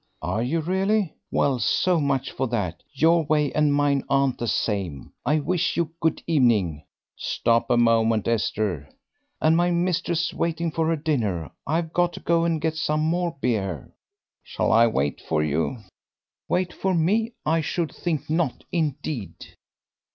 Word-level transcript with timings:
"Are 0.23 0.41
you 0.41 0.61
really! 0.61 1.13
Well, 1.29 1.59
so 1.59 1.99
much 1.99 2.31
for 2.31 2.47
that 2.47 2.81
your 2.91 3.23
way 3.25 3.51
and 3.51 3.71
mine 3.71 4.03
aren't 4.09 4.39
the 4.39 4.47
same. 4.47 5.13
I 5.27 5.39
wish 5.39 5.77
you 5.77 5.91
good 5.99 6.23
evening." 6.25 6.85
"Stop 7.15 7.69
a 7.69 7.77
moment, 7.77 8.27
Esther." 8.27 8.89
"And 9.39 9.55
my 9.55 9.69
mistress 9.69 10.33
waiting 10.33 10.71
for 10.71 10.87
her 10.87 10.95
dinner. 10.95 11.51
I've 11.67 11.93
to 11.93 12.19
go 12.19 12.45
and 12.45 12.59
get 12.59 12.77
some 12.77 13.01
more 13.01 13.37
beer." 13.41 13.93
"Shall 14.41 14.71
I 14.71 14.87
wait 14.87 15.21
for 15.21 15.43
you?" 15.43 15.77
"Wait 16.49 16.73
for 16.73 16.95
me! 16.95 17.33
I 17.45 17.61
should 17.61 17.93
think 17.93 18.27
not, 18.27 18.63
indeed." 18.71 19.53